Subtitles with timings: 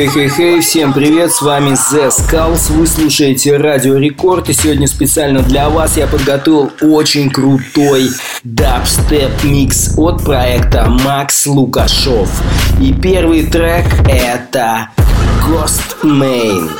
[0.00, 5.98] Хей-хей-хей, всем привет, с вами Zeskullz, вы слушаете Радио Рекорд, и сегодня специально для вас
[5.98, 8.08] я подготовил очень крутой
[8.42, 12.30] дабстеп микс от проекта Макс Лукашов.
[12.80, 14.88] И первый трек это
[15.46, 16.70] Ghostemane.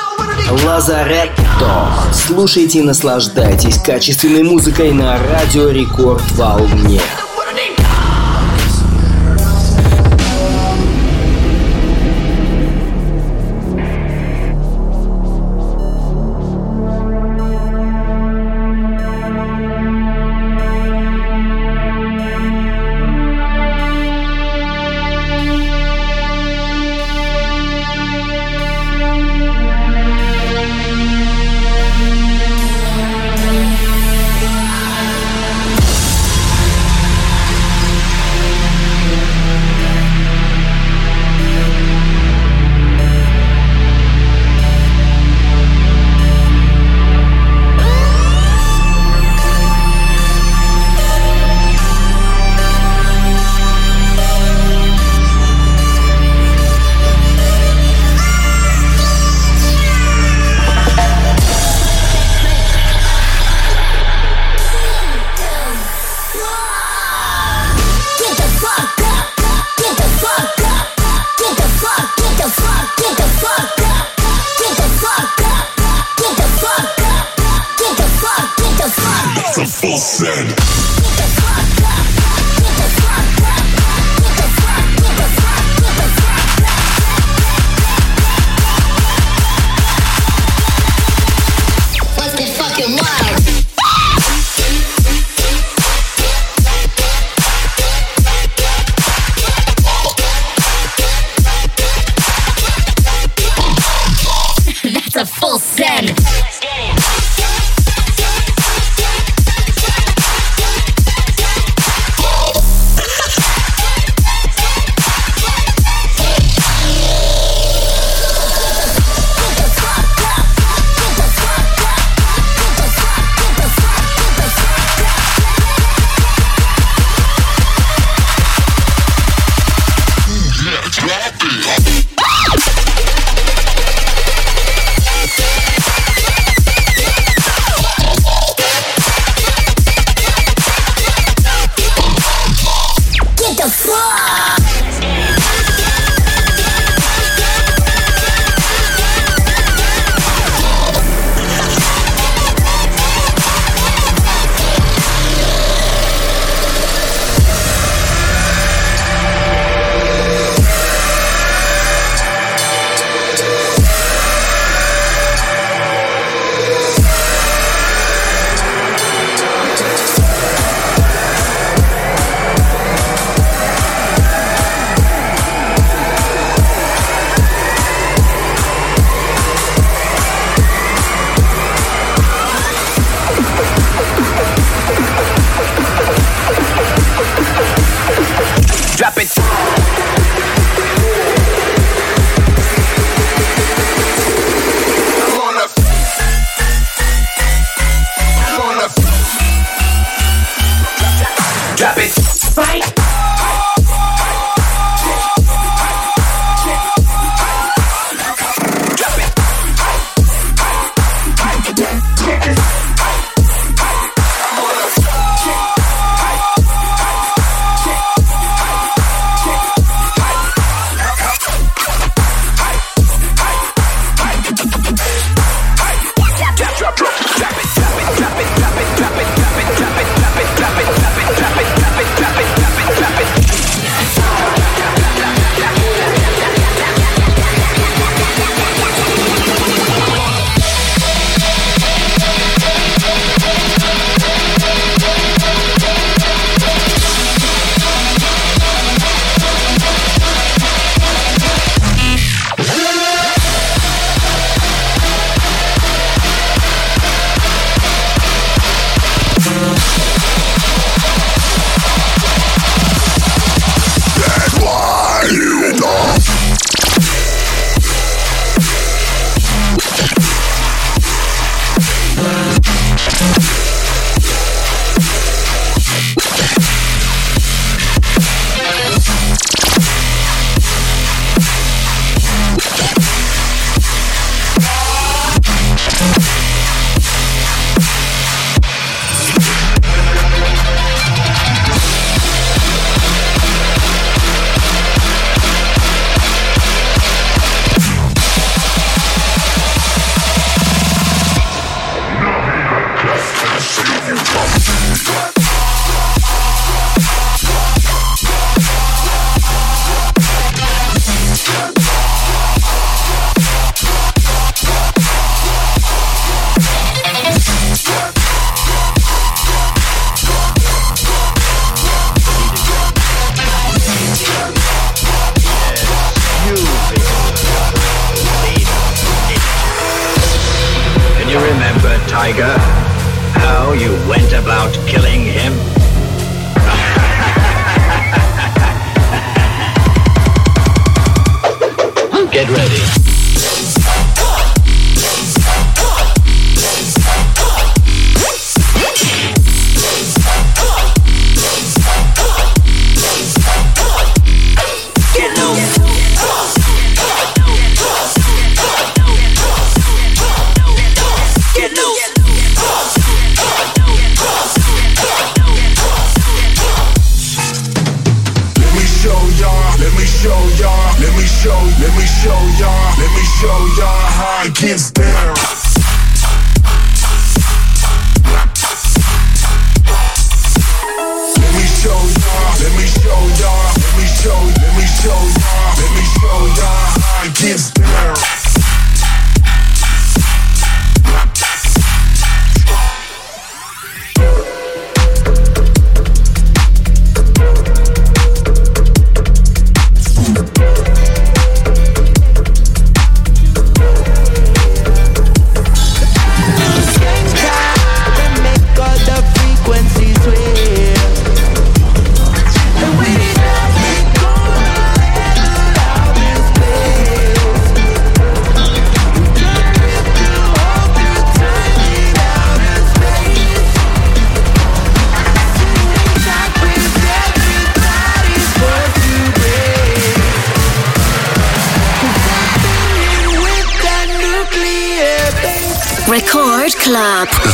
[0.65, 1.91] Lazaretto.
[2.15, 7.03] Слушайте и наслаждайтесь качественной музыкой на Радио Рекорд волне.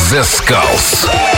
[0.09, 1.36] Descalço.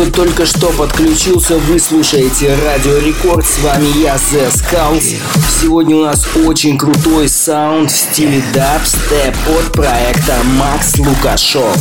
[0.00, 3.44] Кто только что подключился, вы слушаете Радио Рекорд.
[3.44, 5.16] С вами я, The Skulls.
[5.60, 11.76] Сегодня у нас очень крутой саунд в стиле дабстеп от проекта Макс Лукашов.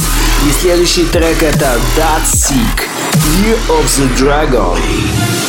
[0.46, 2.82] И следующий трек это That Sick,
[3.42, 5.49] Year of the Dragon.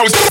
[0.00, 0.29] house.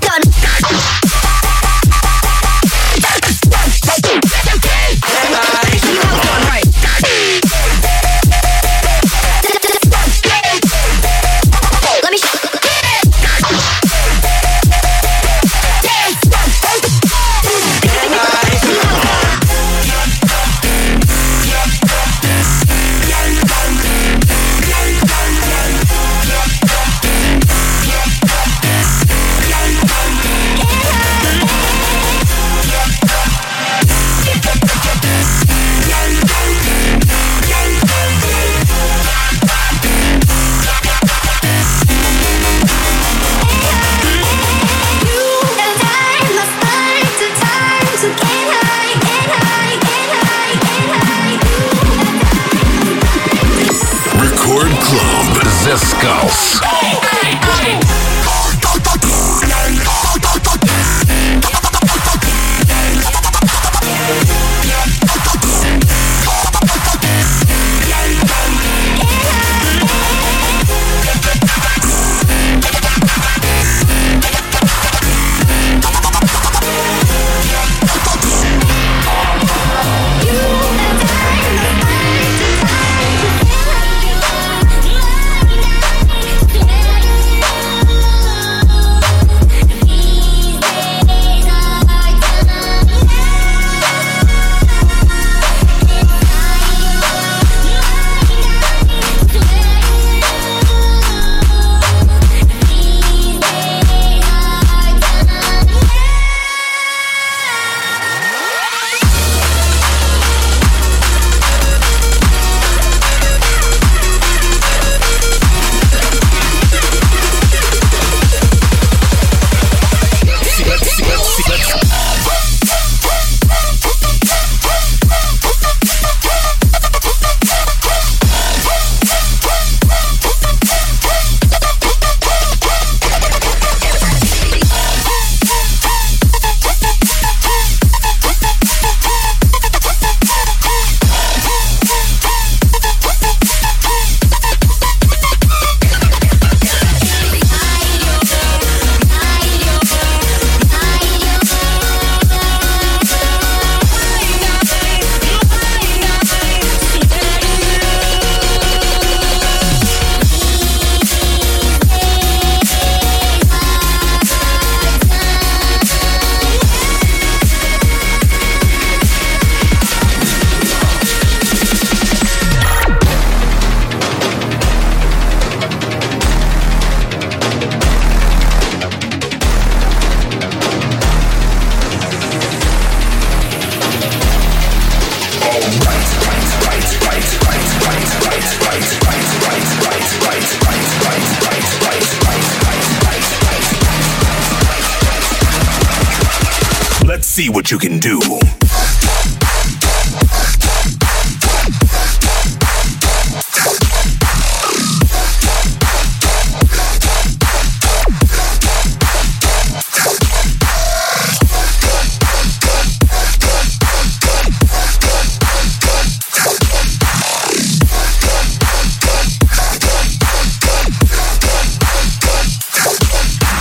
[197.71, 198.19] You can do.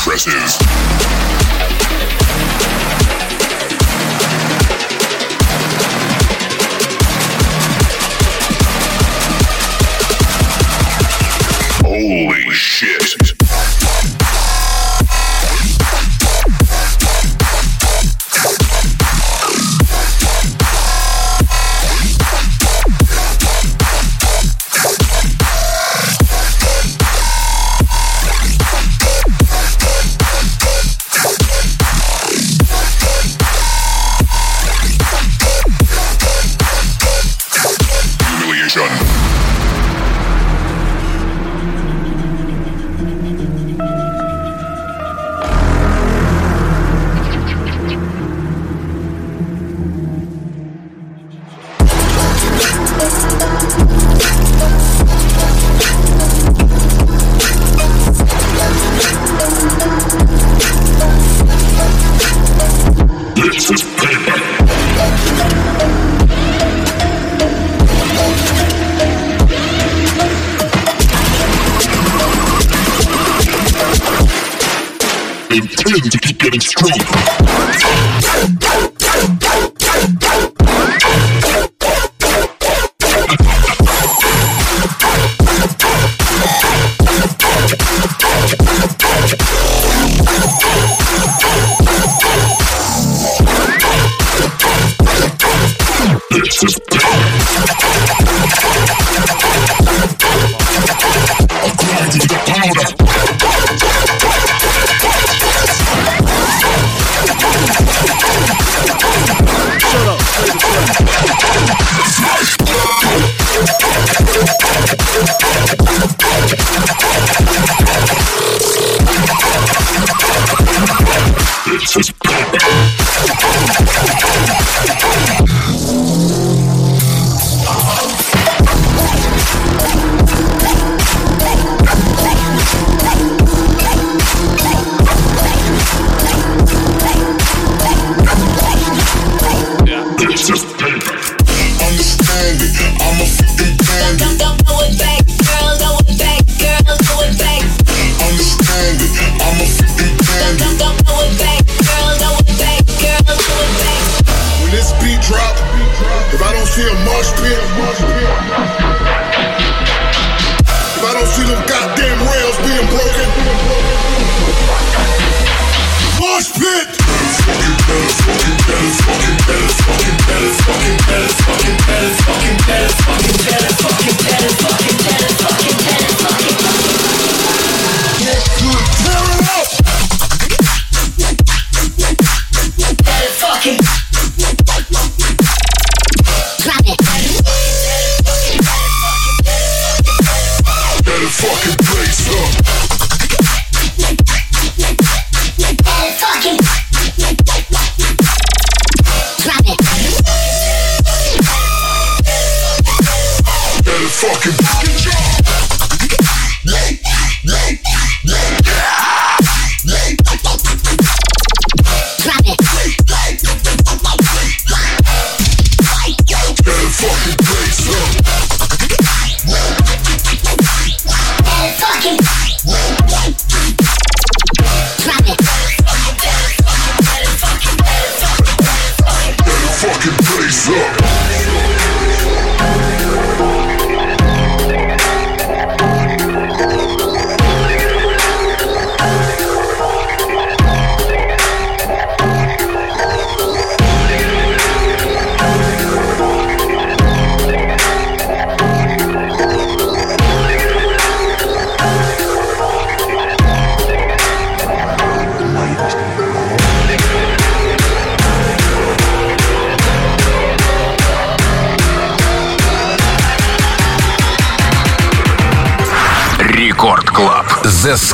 [0.04, 0.77] Presses.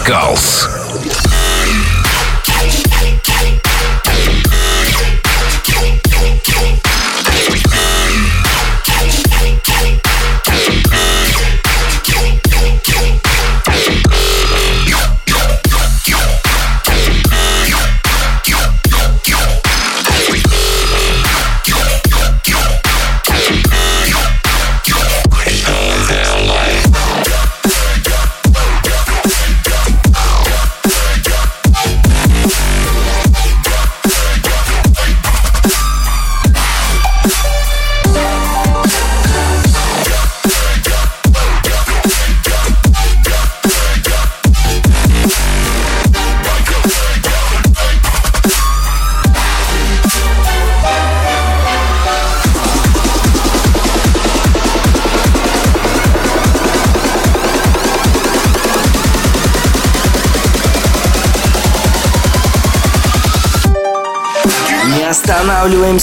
[0.04, 0.73] Skulls.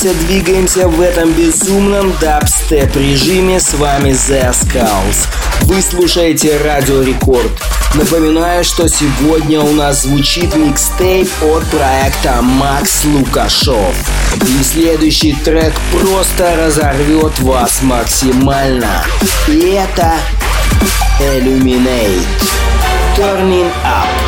[0.02, 3.60] Останавливаемся, двигаемся в этом безумном дабстеп режиме.
[3.60, 5.28] С вами The Skulls.
[5.64, 7.52] Вы слушаете Радио Рекорд.
[7.94, 13.96] Напоминаю, что сегодня у нас звучит микстейп от проекта Макс Лукашов.
[14.42, 19.04] И следующий трек просто разорвет вас максимально.
[19.48, 20.14] И это
[21.20, 22.26] Illuminate.
[23.18, 24.21] Turning Up.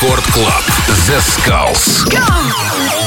[0.00, 0.64] Рекорд Клаб.
[0.86, 2.04] The Skulls.
[2.04, 2.99] Go!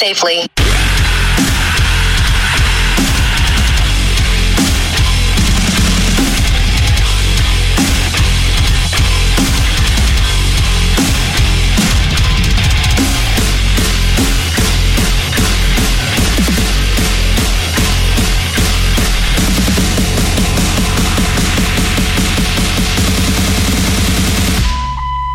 [0.00, 0.46] Safely.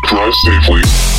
[0.02, 1.15] Drive safely.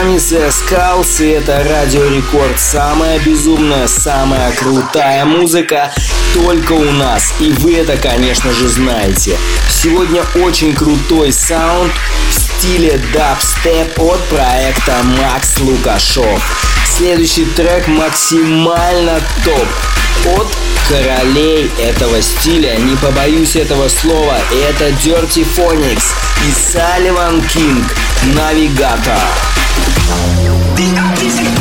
[0.00, 2.58] The Skulls, и это Радио Рекорд.
[2.58, 5.92] Самая безумная, самая крутая музыка
[6.32, 7.34] только у нас.
[7.38, 9.36] И вы это, конечно же, знаете.
[9.68, 11.92] Сегодня очень крутой саунд
[12.30, 16.40] в стиле дабстеп от проекта Макс Лукашов.
[16.86, 20.48] Следующий трек максимально топ от
[20.88, 26.14] королей этого стиля, не побоюсь этого слова, это Dirty Phonics
[26.48, 27.94] и Салливан Кинг,
[28.34, 29.59] Навигатор.
[30.76, 31.59] The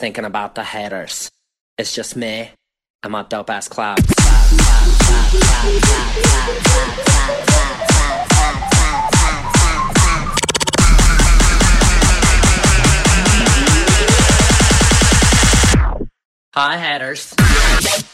[0.00, 1.30] thinking about the haters.
[1.76, 2.48] It's just me
[3.02, 4.02] and my dope ass clouds.
[16.54, 18.09] Hi, haters.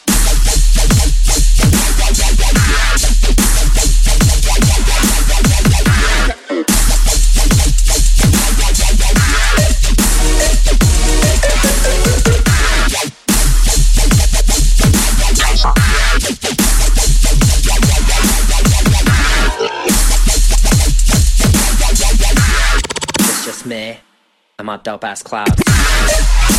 [24.67, 26.56] My up ass clouds.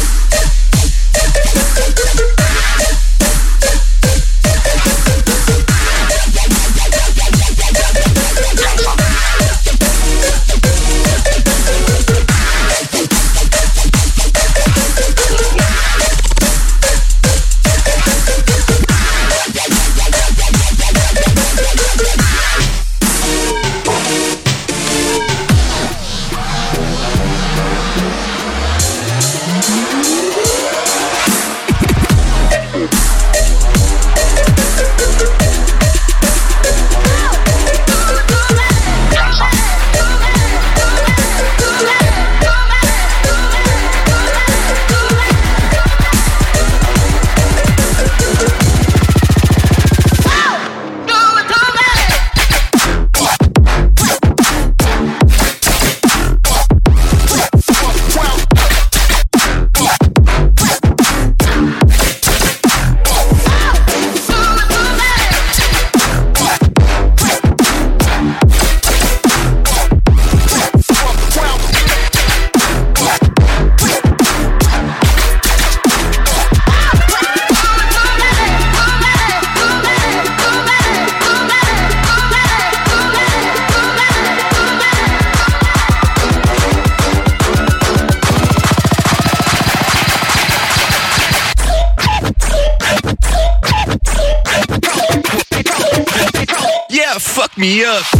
[97.59, 98.18] Me up.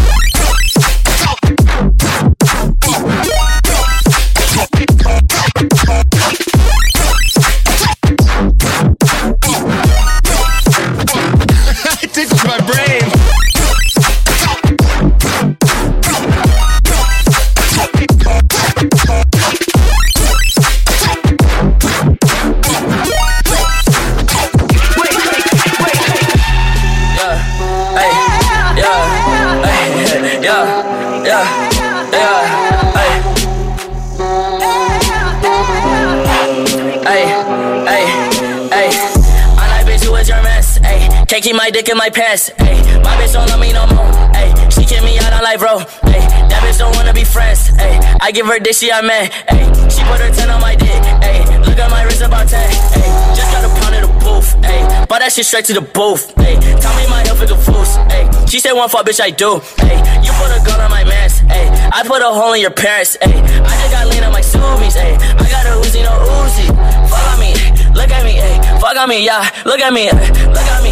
[41.69, 42.49] My dick in my pants.
[42.65, 44.09] Ayy, my bitch don't love me no more.
[44.33, 45.85] Ayy, she kick me out on life, bro.
[46.09, 47.69] Ayy, that bitch don't wanna be friends.
[47.77, 49.29] Ayy, I give her dick, she a man.
[49.53, 50.97] Ayy, she put her 10 on my dick.
[51.21, 52.57] Ayy, look at my wrist about 10.
[52.57, 54.57] Ayy, just got a pound in the booth.
[54.65, 56.33] Ayy, bought that shit straight to the booth.
[56.37, 58.01] Ayy, tell me my health is a fools.
[58.17, 59.61] Ayy, she said one fuck, bitch, I do.
[59.85, 61.45] Ayy, you put a gun on my mans.
[61.53, 63.19] Ayy, I put a hole in your parents.
[63.21, 64.97] Ayy, I just got lean on my Subies.
[64.97, 66.65] Ayy, I got a Uzi, no Uzi.
[67.13, 67.53] Fuck on me,
[67.93, 68.41] look at me.
[68.41, 69.45] Ayy, fuck on me, yeah.
[69.69, 70.88] Look at me, look at me,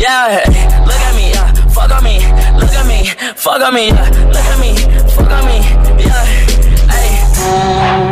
[0.00, 0.42] yeah.
[0.86, 1.52] Look at me, yeah.
[1.70, 2.18] Fuck on me,
[2.58, 4.08] look at me, fuck on me, yeah.
[4.26, 4.74] Look at me,
[5.14, 5.58] fuck on me,
[6.04, 6.24] yeah.
[6.96, 8.09] Ayy.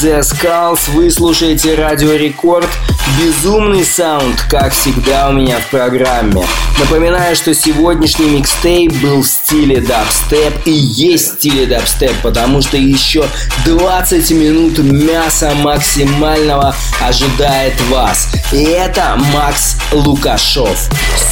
[0.00, 2.68] Zeskullz, вы слушаете Радио Рекорд.
[3.20, 6.46] Безумный саунд, как всегда у меня в программе.
[6.78, 12.76] Напоминаю, что сегодняшний микстейп был в стиле дабстеп и есть в стиле дабстеп, потому что
[12.76, 13.24] еще
[13.64, 18.28] 20 минут мяса максимального ожидает вас.
[18.52, 20.88] И это Макс Лукашов.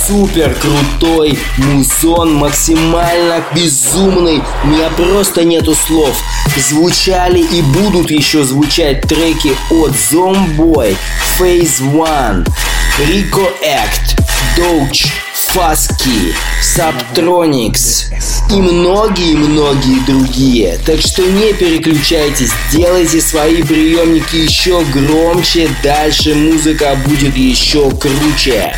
[0.07, 4.43] Супер крутой музон, максимально безумный.
[4.65, 6.17] У меня просто нету слов.
[6.57, 10.97] Звучали и будут еще звучать треки от Zomboy,
[11.39, 12.47] Phase One,
[12.99, 14.19] Rico Act,
[14.57, 15.07] Doge,
[15.57, 18.13] Фаски, Subtronics
[18.51, 20.79] и многие-многие другие.
[20.85, 28.75] Так что не переключайтесь, делайте свои приемники еще громче, дальше музыка будет еще круче.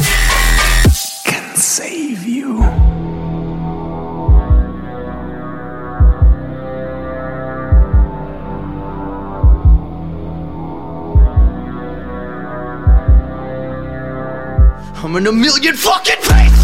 [15.02, 16.57] I'm in a million fucking pieces.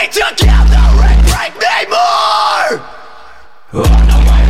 [0.00, 2.80] Put me together and break me more.
[3.76, 4.48] Oh, on the way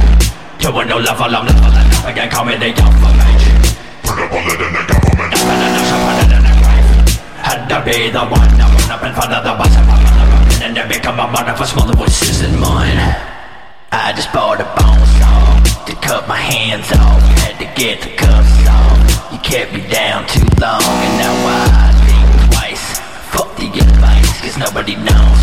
[0.63, 3.51] to a new level, I'm leveling up again, call me the alpha mage.
[4.07, 5.35] Put a bullet in the government.
[5.35, 7.19] Nothing enough, I put it in the grave.
[7.43, 10.31] Had to be the one that went up in front of the bus and I'm
[10.39, 13.03] on and then become a mother for smaller voices in mine.
[13.91, 17.27] I just bought a bone saw to cut my hands off.
[17.43, 19.35] Had to get the cuffs off.
[19.35, 21.91] You kept me down too long, and now I think twice.
[21.91, 22.00] Fuck
[23.61, 25.41] the advice, cause nobody knows.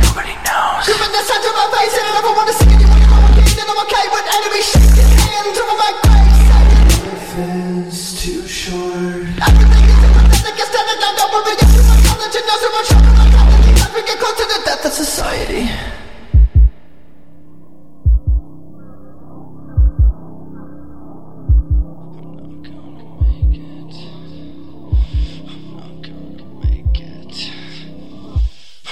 [0.00, 0.88] Nobody knows.
[0.88, 2.80] Giving the sound to my face, and I never wanna sing it.
[2.80, 6.40] You wanna come again, and I'm okay with enemy shaking hands over my face.
[6.48, 9.28] Life is too short.
[9.36, 11.14] Everything is sympathetic, it's dead and done.
[11.20, 12.88] Don't worry, I'm too much knowledge, and knows so much.
[12.88, 13.04] I'm
[13.36, 15.68] not As we get close to the death of society.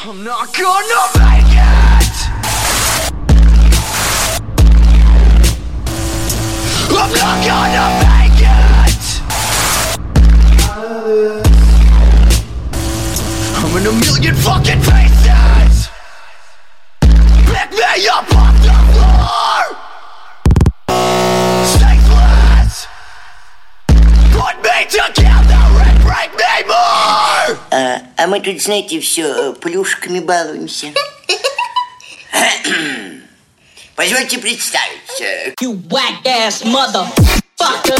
[0.08, 2.14] I'm not gonna make it!
[6.92, 9.02] I'm not gonna make it!
[13.56, 15.88] I'm in a million fucking pieces!
[17.00, 19.75] Pick me up off the floor!
[27.70, 30.88] А, а мы тут, знаете, все плюшками балуемся.
[33.96, 35.24] Позвольте представиться.
[35.62, 37.96] You whack ass motherfucker.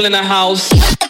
[0.00, 1.09] People in the house.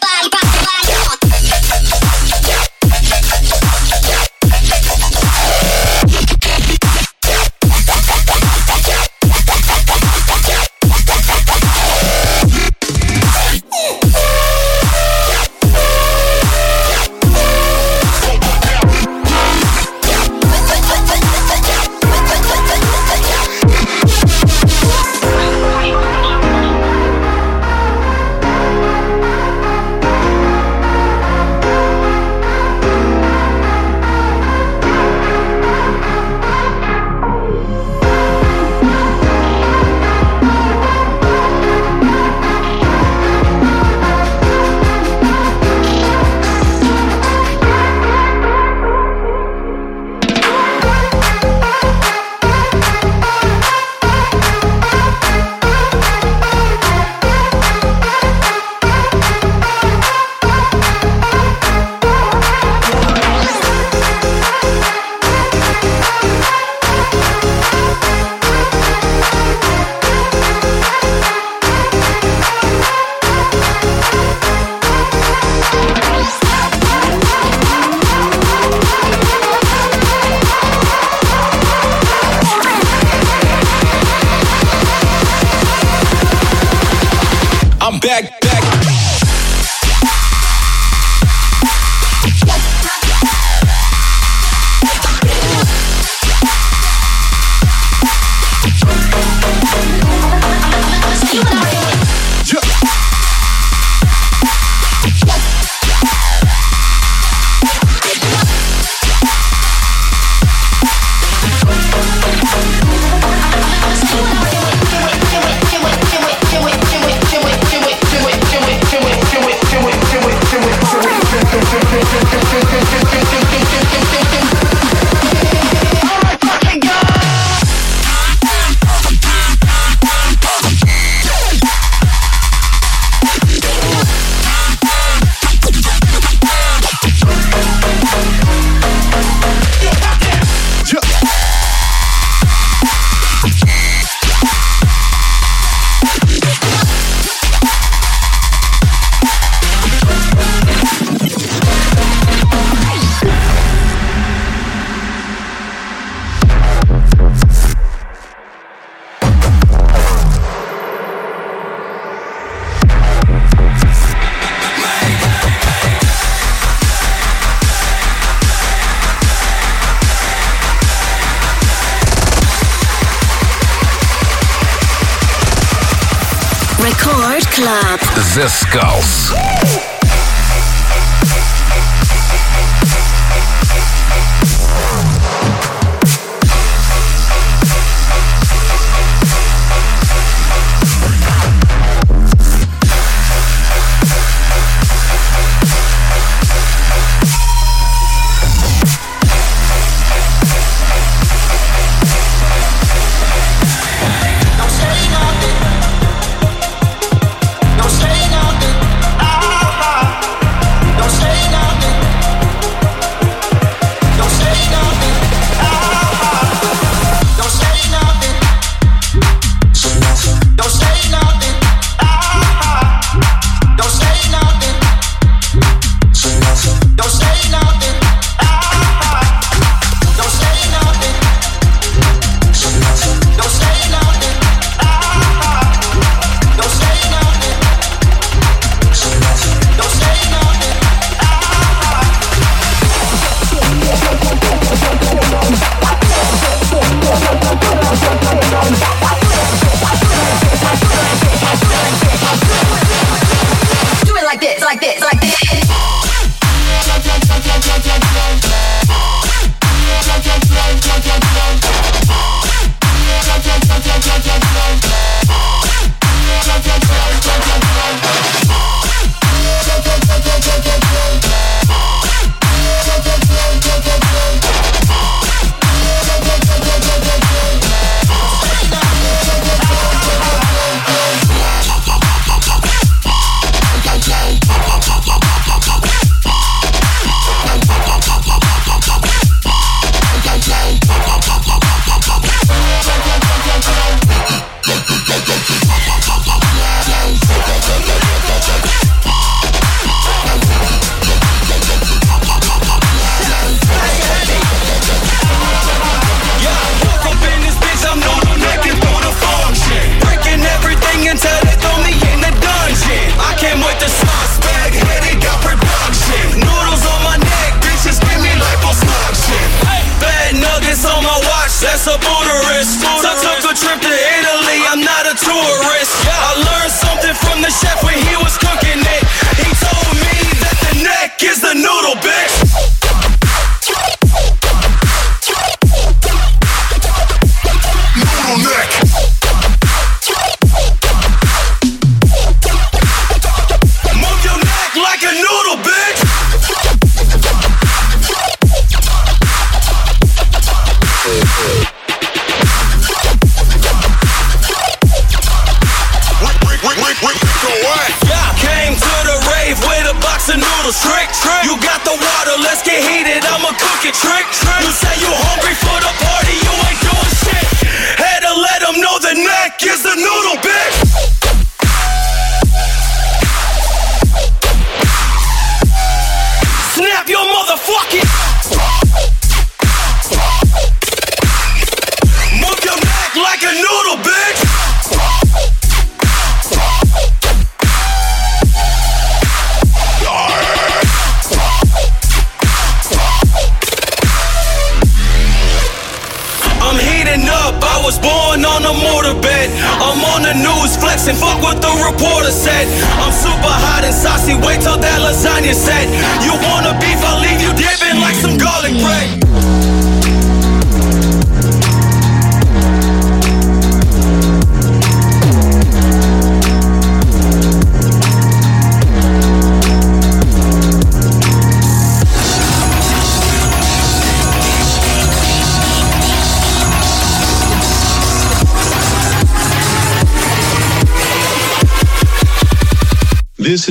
[377.63, 378.10] Fuck it.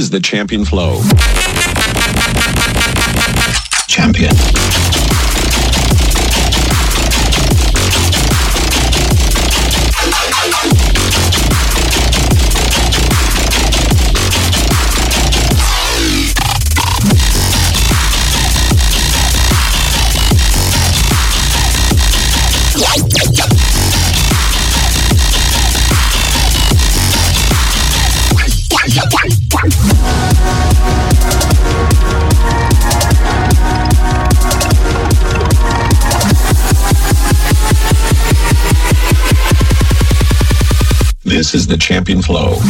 [0.00, 0.98] Is the champion flow.
[42.30, 42.69] Flow.